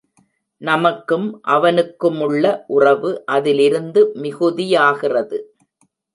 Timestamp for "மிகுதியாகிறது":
4.21-5.39